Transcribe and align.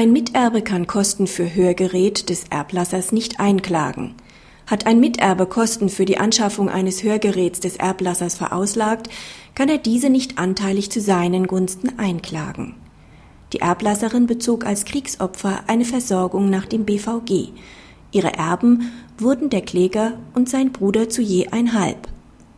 Ein 0.00 0.14
Miterbe 0.14 0.62
kann 0.62 0.86
Kosten 0.86 1.26
für 1.26 1.54
Hörgerät 1.54 2.30
des 2.30 2.44
Erblassers 2.48 3.12
nicht 3.12 3.38
einklagen. 3.38 4.14
Hat 4.66 4.86
ein 4.86 4.98
Miterbe 4.98 5.44
Kosten 5.44 5.90
für 5.90 6.06
die 6.06 6.16
Anschaffung 6.16 6.70
eines 6.70 7.02
Hörgeräts 7.02 7.60
des 7.60 7.76
Erblassers 7.76 8.34
verauslagt, 8.34 9.10
kann 9.54 9.68
er 9.68 9.76
diese 9.76 10.08
nicht 10.08 10.38
anteilig 10.38 10.90
zu 10.90 11.02
seinen 11.02 11.46
Gunsten 11.46 11.98
einklagen. 11.98 12.76
Die 13.52 13.60
Erblasserin 13.60 14.26
bezog 14.26 14.64
als 14.64 14.86
Kriegsopfer 14.86 15.64
eine 15.66 15.84
Versorgung 15.84 16.48
nach 16.48 16.64
dem 16.64 16.86
BVG. 16.86 17.50
Ihre 18.10 18.32
Erben 18.32 18.92
wurden 19.18 19.50
der 19.50 19.60
Kläger 19.60 20.14
und 20.32 20.48
sein 20.48 20.72
Bruder 20.72 21.10
zu 21.10 21.20
je 21.20 21.48
ein 21.48 21.74
Halb. 21.74 22.08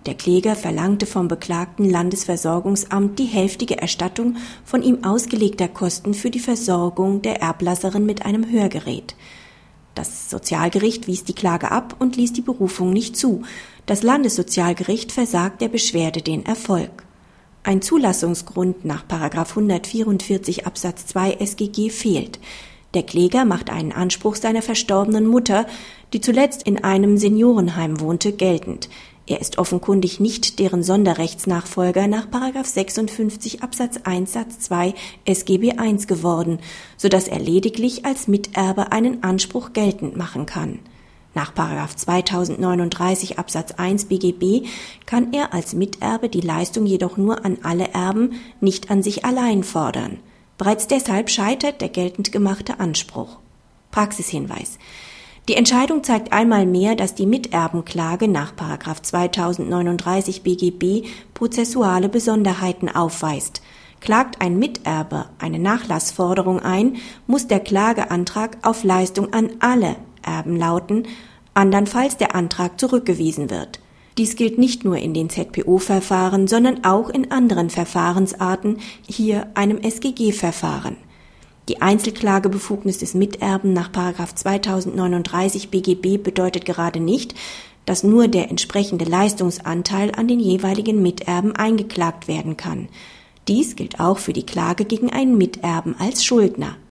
Der 0.06 0.14
Kläger 0.14 0.56
verlangte 0.56 1.06
vom 1.06 1.28
beklagten 1.28 1.88
Landesversorgungsamt 1.88 3.20
die 3.20 3.26
hälftige 3.26 3.78
Erstattung 3.78 4.36
von 4.64 4.82
ihm 4.82 5.04
ausgelegter 5.04 5.68
Kosten 5.68 6.12
für 6.12 6.30
die 6.30 6.40
Versorgung 6.40 7.22
der 7.22 7.40
Erblasserin 7.40 8.04
mit 8.04 8.26
einem 8.26 8.50
Hörgerät. 8.50 9.14
Das 9.94 10.28
Sozialgericht 10.28 11.06
wies 11.06 11.22
die 11.22 11.34
Klage 11.34 11.70
ab 11.70 11.96
und 12.00 12.16
ließ 12.16 12.32
die 12.32 12.40
Berufung 12.40 12.92
nicht 12.92 13.16
zu. 13.16 13.42
Das 13.86 14.02
Landessozialgericht 14.02 15.12
versagt 15.12 15.60
der 15.60 15.68
Beschwerde 15.68 16.22
den 16.22 16.46
Erfolg. 16.46 17.04
Ein 17.62 17.80
Zulassungsgrund 17.80 18.84
nach 18.84 19.04
144 19.08 20.66
Absatz 20.66 21.06
2 21.06 21.34
SGG 21.34 21.90
fehlt. 21.90 22.40
Der 22.94 23.04
Kläger 23.04 23.44
macht 23.44 23.70
einen 23.70 23.92
Anspruch 23.92 24.34
seiner 24.34 24.62
verstorbenen 24.62 25.26
Mutter, 25.26 25.66
die 26.12 26.20
zuletzt 26.20 26.64
in 26.64 26.82
einem 26.82 27.16
Seniorenheim 27.16 28.00
wohnte, 28.00 28.32
geltend. 28.32 28.88
Er 29.26 29.40
ist 29.40 29.58
offenkundig 29.58 30.18
nicht 30.18 30.58
deren 30.58 30.82
Sonderrechtsnachfolger 30.82 32.08
nach 32.08 32.26
56 32.66 33.62
Absatz 33.62 33.98
1 34.02 34.32
Satz 34.32 34.58
2 34.60 34.94
SGB 35.24 35.74
I 35.80 35.96
geworden, 36.06 36.58
so 36.96 37.08
dass 37.08 37.28
er 37.28 37.38
lediglich 37.38 38.04
als 38.04 38.26
Miterbe 38.26 38.90
einen 38.90 39.22
Anspruch 39.22 39.72
geltend 39.72 40.16
machen 40.16 40.46
kann. 40.46 40.80
Nach 41.34 41.54
2039 41.54 43.38
Absatz 43.38 43.72
1 43.72 44.06
BGB 44.06 44.66
kann 45.06 45.32
er 45.32 45.54
als 45.54 45.72
Miterbe 45.72 46.28
die 46.28 46.40
Leistung 46.40 46.84
jedoch 46.84 47.16
nur 47.16 47.44
an 47.44 47.58
alle 47.62 47.88
Erben, 47.94 48.34
nicht 48.60 48.90
an 48.90 49.02
sich 49.02 49.24
allein 49.24 49.62
fordern. 49.62 50.18
Bereits 50.58 50.88
deshalb 50.88 51.30
scheitert 51.30 51.80
der 51.80 51.88
geltend 51.88 52.32
gemachte 52.32 52.80
Anspruch. 52.80 53.38
Praxishinweis. 53.92 54.78
Die 55.48 55.56
Entscheidung 55.56 56.04
zeigt 56.04 56.32
einmal 56.32 56.66
mehr, 56.66 56.94
dass 56.94 57.16
die 57.16 57.26
Miterbenklage 57.26 58.28
nach 58.28 58.52
2039 58.54 60.42
BGB 60.42 61.08
prozessuale 61.34 62.08
Besonderheiten 62.08 62.88
aufweist. 62.88 63.60
Klagt 64.00 64.40
ein 64.40 64.58
Miterbe 64.58 65.26
eine 65.38 65.58
Nachlassforderung 65.58 66.60
ein, 66.60 66.96
muss 67.26 67.48
der 67.48 67.58
Klageantrag 67.58 68.58
auf 68.62 68.84
Leistung 68.84 69.32
an 69.32 69.50
alle 69.58 69.96
Erben 70.22 70.56
lauten, 70.56 71.08
andernfalls 71.54 72.16
der 72.16 72.36
Antrag 72.36 72.78
zurückgewiesen 72.78 73.50
wird. 73.50 73.80
Dies 74.18 74.36
gilt 74.36 74.58
nicht 74.58 74.84
nur 74.84 74.98
in 74.98 75.12
den 75.14 75.28
ZPO-Verfahren, 75.28 76.46
sondern 76.46 76.84
auch 76.84 77.08
in 77.08 77.32
anderen 77.32 77.70
Verfahrensarten, 77.70 78.78
hier 79.08 79.48
einem 79.54 79.80
SGG-Verfahren. 79.82 80.96
Die 81.68 81.80
Einzelklagebefugnis 81.80 82.98
des 82.98 83.14
Miterben 83.14 83.72
nach 83.72 83.90
2039 83.92 85.70
BGB 85.70 86.22
bedeutet 86.22 86.64
gerade 86.64 86.98
nicht, 86.98 87.34
dass 87.86 88.02
nur 88.02 88.28
der 88.28 88.50
entsprechende 88.50 89.04
Leistungsanteil 89.04 90.12
an 90.14 90.28
den 90.28 90.40
jeweiligen 90.40 91.02
Miterben 91.02 91.54
eingeklagt 91.54 92.28
werden 92.28 92.56
kann. 92.56 92.88
Dies 93.48 93.76
gilt 93.76 93.98
auch 93.98 94.18
für 94.18 94.32
die 94.32 94.46
Klage 94.46 94.84
gegen 94.84 95.10
einen 95.10 95.36
Miterben 95.36 95.96
als 95.98 96.24
Schuldner 96.24 96.76